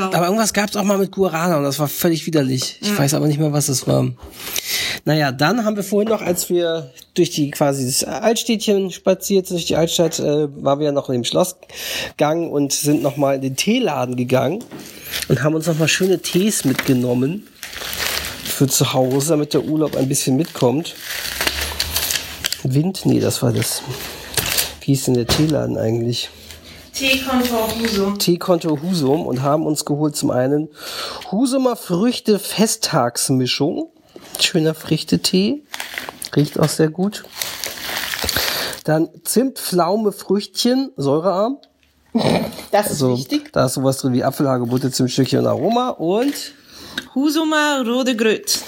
[0.00, 2.78] aber irgendwas gab's auch mal mit Guarana und das war völlig widerlich.
[2.80, 4.08] Ich weiß aber nicht mehr, was das war.
[5.04, 9.58] Naja, dann haben wir vorhin noch, als wir durch die quasi das Altstädtchen spaziert sind,
[9.58, 13.34] durch die Altstadt, äh, waren wir ja noch in dem Schlossgang und sind noch mal
[13.34, 14.64] in den Teeladen gegangen
[15.28, 17.46] und haben uns noch mal schöne Tees mitgenommen
[18.44, 20.94] für zu Hause, damit der Urlaub ein bisschen mitkommt.
[22.62, 23.82] Wind, nee, das war das.
[24.80, 26.30] Wie hieß denn der Teeladen eigentlich?
[26.92, 28.18] Teekontor Husum.
[28.18, 30.68] Teekonto Husum und haben uns geholt zum einen
[31.30, 33.90] Husumer Früchte Festtagsmischung.
[34.40, 35.62] Schöner Früchtetee.
[36.34, 37.24] Riecht auch sehr gut.
[38.84, 41.58] Dann Zimt, Pflaume, Früchtchen, säurearm.
[42.72, 43.52] Das ist Also, wichtig.
[43.52, 45.90] da ist sowas drin wie Apfelhagebutte, Zimtstückchen und Aroma.
[45.90, 46.34] Und
[47.14, 48.58] Husumer Rode Gröt.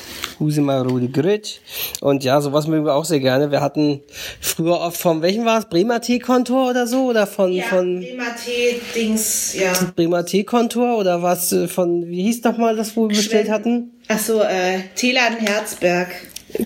[0.43, 1.61] Husumer Rode Grüt.
[2.01, 3.51] Und ja, sowas mögen wir auch sehr gerne.
[3.51, 4.01] Wir hatten
[4.41, 5.67] früher oft vom, welchen war es?
[5.67, 7.07] Bremer Teekontor oder so?
[7.11, 8.01] Oder von, von
[8.45, 9.73] Tee-Dings, ja.
[9.95, 10.99] Bremer Teekontor?
[10.99, 13.93] Oder was äh, von, wie hieß noch mal das, wo wir bestellt hatten?
[14.09, 16.09] Achso, äh, Teeladen Herzberg.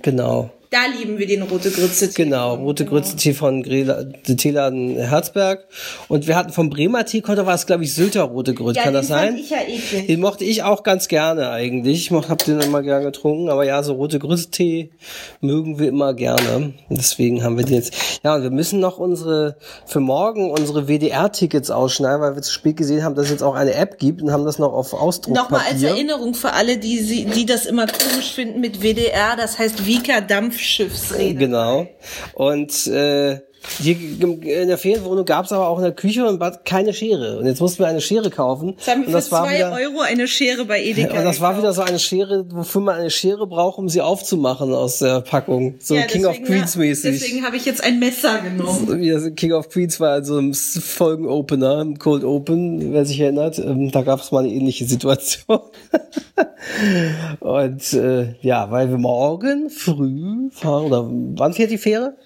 [0.03, 0.51] Genau.
[0.77, 2.09] Da lieben wir den Rote Grütze.
[2.11, 5.65] Genau, rote Grütze-Tee von Grela- der Teeladen Herzberg.
[6.09, 8.77] Und wir hatten vom Bremer Teekonto war es, glaube ich, Sylter rote Grütze.
[8.81, 9.37] Ja, Kann das sein?
[9.39, 10.07] ich ja eklig.
[10.07, 11.97] Den mochte ich auch ganz gerne eigentlich.
[12.03, 13.49] Ich moch- hab den immer gern getrunken.
[13.49, 14.91] Aber ja, so rote Grütze-Tee
[15.41, 16.75] mögen wir immer gerne.
[16.91, 17.95] Deswegen haben wir den jetzt.
[18.23, 22.77] Ja, und wir müssen noch unsere, für morgen unsere WDR-Tickets ausschneiden, weil wir zu spät
[22.77, 25.43] gesehen haben, dass es jetzt auch eine App gibt und haben das noch auf Ausdruckpapier.
[25.43, 29.87] Nochmal als Erinnerung für alle, die, die das immer komisch finden mit WDR, das heißt
[29.87, 30.21] Wieker
[30.67, 31.35] Dampfschiffsrede.
[31.35, 31.89] Genau.
[32.35, 33.41] Und äh,
[33.79, 37.39] hier in der Ferienwohnung gab es aber auch in der Küche und Bad keine Schere.
[37.39, 38.75] Und jetzt mussten wir eine Schere kaufen.
[38.77, 41.19] Jetzt haben wir und für das war zwei wieder, Euro eine Schere bei Edeka.
[41.19, 44.73] und das war wieder so eine Schere, wofür man eine Schere braucht, um sie aufzumachen
[44.73, 45.75] aus der Packung.
[45.81, 47.21] So Ja, King of Queens mäßig.
[47.21, 49.01] Deswegen habe ich jetzt ein Messer genommen.
[49.01, 53.59] Wie das King of Queens war also im Folgenopener, im Cold Open, wer sich erinnert.
[53.59, 55.61] Ähm, da gab es mal eine ähnliche Situation.
[57.41, 62.17] und äh, ja, weil wir morgen früh fahren, oder wann fährt die Fähre?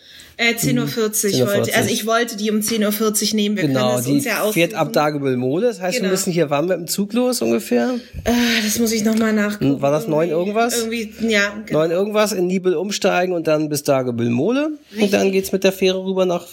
[0.43, 1.47] Äh, 10.40 Uhr 10.40 Uhr.
[1.49, 1.75] wollte.
[1.77, 3.57] Also ich wollte die um 10.40 Uhr nehmen.
[3.57, 5.67] Wir Genau, können es die uns ja fährt ab Dagebüll-Mode.
[5.67, 6.11] Das heißt, wir Genau.
[6.13, 7.97] müssen hier, wann mit dem Zug los ungefähr?
[8.25, 8.31] Ah,
[8.65, 9.75] das muss ich nochmal nachgucken.
[9.75, 10.79] Hm, War das neun irgendwas?
[10.79, 11.53] Irgendwie, ja.
[11.67, 11.81] genau.
[11.81, 14.71] Neun irgendwas, in Nibel umsteigen und dann bis Dagebüll-Mole.
[14.99, 16.47] Und dann geht's mit der Fähre rüber nach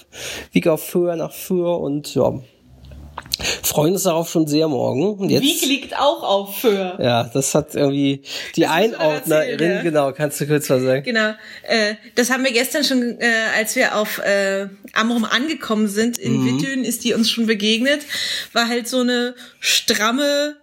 [0.52, 2.34] Wieg auf Föhr, nach Föhr und ja.
[3.64, 5.16] Freuen uns darauf schon sehr morgen.
[5.16, 6.98] Und jetzt, Wieg liegt auch auf für.
[7.00, 8.24] ja, das hat irgendwie
[8.56, 11.04] die Das Einordnerin, erzählen, genau, kannst du kurz was sagen?
[11.04, 11.34] Genau.
[11.64, 16.38] Äh, das haben wir gestern schon, äh, als wir auf äh, Amrum angekommen sind in
[16.38, 16.62] Mhm.
[16.62, 18.02] Wittön, ist die uns schon begegnet.
[18.54, 20.56] War halt so eine stramme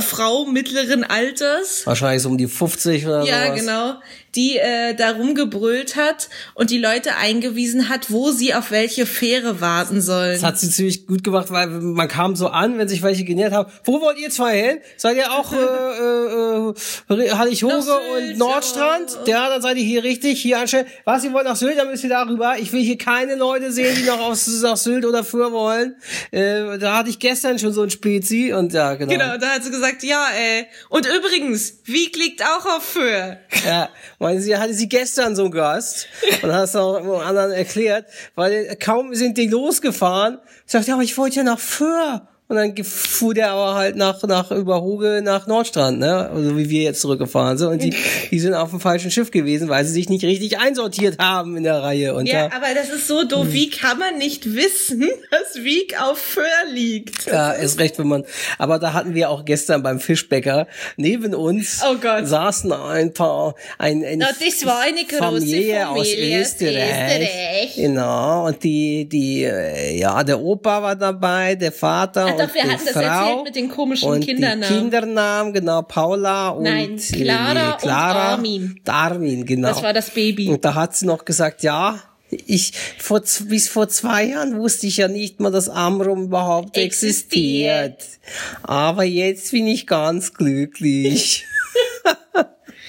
[0.00, 1.86] Frau mittleren Alters.
[1.86, 3.28] Wahrscheinlich so um die 50 oder so.
[3.28, 3.60] Ja, sowas.
[3.60, 3.94] genau.
[4.34, 9.60] Die äh, da rumgebrüllt hat und die Leute eingewiesen hat, wo sie auf welche Fähre
[9.60, 10.32] warten sollen.
[10.32, 13.52] Das hat sie ziemlich gut gemacht, weil man kam so an, wenn sich welche genähert
[13.52, 13.70] haben.
[13.84, 14.78] Wo wollt ihr zwei hin?
[14.96, 17.74] Seid ihr auch äh, äh, äh, Hallig-Hoge
[18.16, 19.18] und Nordstrand?
[19.26, 19.48] Ja.
[19.48, 20.86] dann seid ihr hier richtig, hier anstellen.
[21.04, 22.56] Was, ihr wollt nach Sylt, dann müsst ihr darüber.
[22.58, 25.96] Ich will hier keine Leute sehen, die noch aus, nach Sylt oder für wollen.
[26.30, 29.12] Äh, da hatte ich gestern schon so ein Spezi und ja, genau.
[29.12, 30.66] Genau, da hat sie gesagt, ja, ey.
[30.88, 33.38] Und übrigens, Wieg liegt auch auf Föhr.
[33.66, 33.88] Ja,
[34.22, 36.06] weil sie hatte sie gestern so einen Gast
[36.42, 38.06] und hat es auch anderen erklärt,
[38.36, 42.28] weil kaum sind die losgefahren, sagt ja, aber ich wollte ja nach Föhr.
[42.52, 46.28] Und dann fuhr der aber halt nach, nach Überhoge nach Nordstrand, ne?
[46.28, 47.68] Also wie wir jetzt zurückgefahren sind.
[47.68, 47.94] Und die,
[48.30, 51.62] die sind auf dem falschen Schiff gewesen, weil sie sich nicht richtig einsortiert haben in
[51.62, 52.14] der Reihe.
[52.14, 53.46] Und Ja, da, aber das ist so doof.
[53.52, 57.24] Wie kann man nicht wissen, dass Wieg auf Föhr liegt?
[57.24, 58.24] Ja, ist recht, wenn man.
[58.58, 60.66] Aber da hatten wir auch gestern beim Fischbäcker
[60.98, 62.26] neben uns Oh Gott.
[62.28, 67.22] saßen ein paar ein, ein Na, das war eine große Familie Familie aus Österreich.
[67.22, 67.74] Österreich.
[67.76, 68.46] Genau.
[68.48, 72.62] Und die die äh, ja der Opa war dabei, der Vater Ach doch, und wir
[72.64, 74.68] hatten das Frau erzählt mit den komischen und Kindernamen.
[74.68, 78.80] Die Kindernamen genau Paula und Nein, äh, Clara und Clara Armin.
[78.86, 79.68] Armin genau.
[79.68, 80.48] Das war das Baby.
[80.48, 81.98] Und da hat sie noch gesagt, ja,
[82.30, 87.96] ich vor bis vor zwei Jahren wusste ich ja nicht mal, dass Amrum überhaupt existiert.
[87.96, 88.20] Existiert.
[88.62, 91.44] Aber jetzt bin ich ganz glücklich.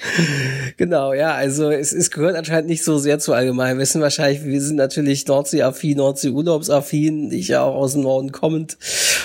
[0.76, 4.00] Genau, ja, also es, es gehört anscheinend nicht so sehr zu Allgemeinwissen.
[4.00, 8.76] Wahrscheinlich, wir sind natürlich Nordsee-affin, Nordsee-Urlaubsaffin, ich ja auch aus dem Norden kommend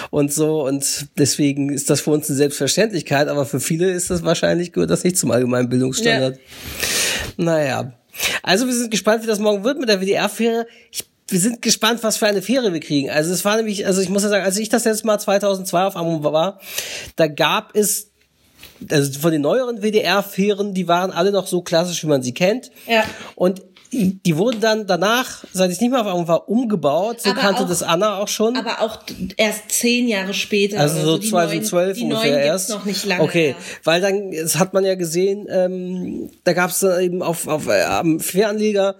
[0.10, 0.65] und so.
[0.65, 4.92] Und deswegen ist das für uns eine Selbstverständlichkeit, aber für viele ist das wahrscheinlich, gehört
[4.92, 6.39] das nicht zum allgemeinen Bildungsstandard.
[7.38, 7.94] Naja.
[8.44, 10.68] Also wir sind gespannt, wie das morgen wird mit der WDR-Fähre.
[10.92, 13.10] Ich wir sind gespannt, was für eine Fähre wir kriegen.
[13.10, 15.84] Also es war nämlich, also ich muss ja sagen, als ich das letzte Mal 2002
[15.84, 16.60] auf Amrum war,
[17.15, 18.09] da gab es
[18.92, 22.72] also von den neueren WDR-Fähren, die waren alle noch so klassisch, wie man sie kennt.
[22.88, 23.04] Ja.
[23.36, 23.62] Und
[23.92, 27.22] die wurden dann danach, seit ich nicht mehr auf Amrum war, umgebaut.
[27.22, 28.56] So Aber kannte auch- das Anna auch schon.
[28.56, 29.00] Aber auch
[29.36, 30.80] erst zehn Jahre später.
[30.80, 32.70] Also oder so Die 2012 neuen, ungefähr neuen erst.
[32.70, 33.24] Noch nicht lange.
[33.24, 33.56] Okay, Ja.
[33.84, 37.82] weil dann, das hat man ja gesehen, ähm, da gab es eben auf, auf äh,
[37.82, 38.96] am Fähranleger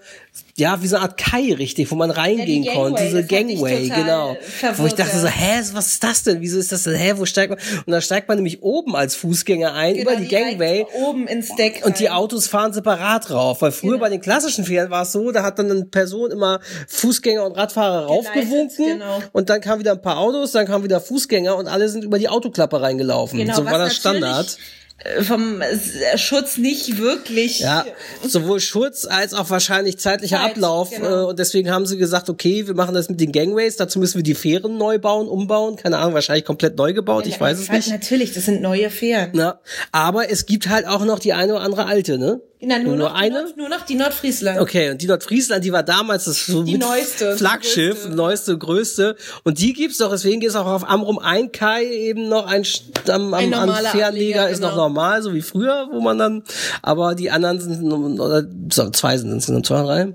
[0.56, 3.26] ja wie so eine Art Kai richtig, wo man reingehen Ja, die konnte, Gangway, diese
[3.26, 4.36] Gangway, genau.
[4.40, 5.20] verwirrt, Wo ich dachte ja.
[5.22, 6.40] so, hä, was ist das denn?
[6.40, 6.94] Wieso ist das denn?
[6.96, 7.58] Hä, wo steigt man?
[7.86, 10.84] Und da steigt man nämlich oben als Fußgänger ein Genau, über die Gangway.
[10.84, 11.82] direkt Oben ins Deck.
[11.84, 12.10] Und die.
[12.10, 14.00] Autos fahren separat rauf, weil früher Genau.
[14.02, 17.52] bei den klassischen Fähren war es so, da hat dann eine Person immer Fußgänger und
[17.56, 19.22] Radfahrer raufgewunken genau.
[19.32, 22.18] und dann kamen wieder ein paar Autos, dann kamen wieder Fußgänger und alle sind über
[22.18, 23.38] die Autoklappe reingelaufen.
[23.38, 24.58] Genau, so war das Standard.
[25.04, 27.60] Äh, Vom äh, Schutz nicht wirklich.
[27.60, 27.84] Ja,
[28.22, 30.90] sowohl Schutz als auch wahrscheinlich zeitlicher Zeit, Ablauf.
[30.90, 31.24] genau.
[31.24, 34.16] Äh, und deswegen haben sie gesagt, okay, wir machen das mit den Gangways, dazu müssen
[34.16, 35.76] wir die Fähren neu bauen, umbauen.
[35.76, 37.88] Keine Ahnung, wahrscheinlich komplett neu gebaut, ich weiß es nicht.
[37.88, 39.30] Natürlich, das sind neue Fähren.
[39.32, 39.60] Na,
[39.92, 42.40] aber es gibt halt auch noch die eine oder andere alte, ne?
[42.62, 43.42] Na, nur, Nur noch, eine?
[43.42, 44.60] Nord, nur noch die Nordfriesland.
[44.60, 48.10] Okay, und die Nordfriesland, die war damals das so Die neueste, Flaggschiff, größte.
[48.10, 49.16] neueste, größte.
[49.44, 52.66] Und die gibt's doch, deswegen ist auch auf Amrum ein Kai eben noch ein,
[53.08, 54.88] am, am, am Fährleger ist noch genau.
[54.88, 56.42] normal, so wie früher, wo man dann,
[56.82, 60.14] aber die anderen sind, oder, so, zwei sind es, zwei, drei?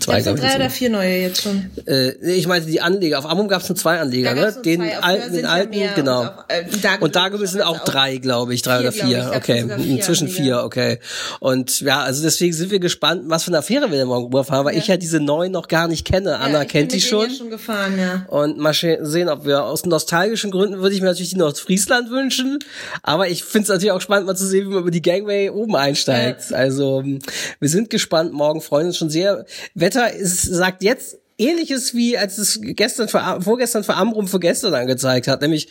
[0.00, 0.24] Zwei, ich.
[0.24, 1.70] drei oder vier neue jetzt schon.
[1.76, 1.86] es.
[1.86, 3.18] Äh, nee, ich meinte die Anleger.
[3.18, 4.56] Auf Amrum gab's nur zwei Anleger, ne?
[4.64, 6.20] Den zwei, alten, den ja alten, mehr genau.
[6.20, 8.92] und auf, äh, Dagebüll Und Dagebüll sind auch auch drei, glaube ich, drei vier, oder
[8.92, 9.30] vier.
[9.30, 10.42] Ich Okay, vier inzwischen Anleger.
[10.42, 10.98] vier, okay.
[11.40, 14.64] Und ja, also deswegen sind wir gespannt, was für eine Affäre wir denn morgen rüberfahren,
[14.64, 16.38] weil ich ja diese neuen noch gar nicht kenne.
[16.38, 17.28] Anna ja, kennt die schon.
[17.28, 18.24] Ja schon gefahren, ja.
[18.28, 22.58] Und mal sehen, ob wir aus nostalgischen Gründen würde ich mir natürlich die Nordfriesland wünschen.
[23.02, 25.50] Aber ich finde es natürlich auch spannend, mal zu sehen, wie man über die Gangway
[25.50, 26.52] oben einsteigt.
[26.52, 28.32] Also wir sind gespannt.
[28.32, 29.44] Morgen freuen uns schon sehr.
[29.74, 34.74] Wetter ist, sagt jetzt ähnliches wie als es gestern für, vorgestern für Amrum für gestern
[34.74, 35.68] angezeigt hat, nämlich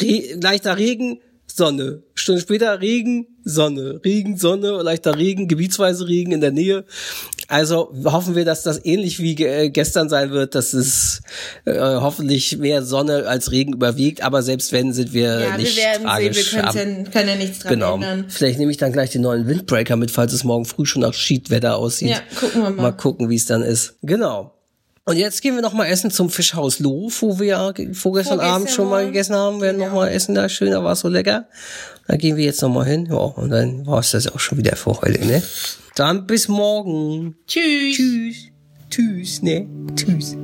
[0.00, 2.02] Re leichter Regen, Sonne.
[2.14, 4.00] Stunde später Regen, Sonne.
[4.04, 6.84] Regen, Sonne, leichter Regen, gebietsweise Regen in der Nähe.
[7.50, 11.20] Also hoffen wir, dass das ähnlich wie äh, gestern sein wird, dass es
[11.64, 14.22] äh, hoffentlich mehr Sonne als Regen überwiegt.
[14.22, 16.50] Aber selbst wenn, sind wir Ja, nicht wir werden tragisch.
[16.50, 17.94] sehen, wir können ja, können ja nichts dran Genau.
[17.96, 18.24] ändern.
[18.28, 21.12] Vielleicht nehme ich dann gleich den neuen Windbreaker mit, falls es morgen früh schon nach
[21.12, 22.10] Schiedwetter aussieht.
[22.10, 22.82] Ja, gucken wir mal.
[22.82, 23.94] Mal gucken, wie es dann ist.
[24.02, 24.54] Genau.
[25.06, 28.70] Und jetzt gehen wir noch mal essen zum Fischhaus Loh, wo wir vorgestern Vorgestern Abend
[28.70, 29.56] schon mal gegessen haben.
[29.56, 29.88] Wir werden Genau.
[29.90, 31.46] noch mal essen da schön, da war es so lecker.
[32.06, 33.06] Da gehen wir jetzt noch mal hin.
[33.10, 35.42] Ja, und dann war es das auch schon wieder für heute, ne?
[36.00, 37.36] Dann bis morgen.
[37.46, 37.94] Tschüss.
[37.94, 38.48] Tschüss.
[38.88, 39.68] Tschüss, ne?
[39.94, 40.34] Tschüss.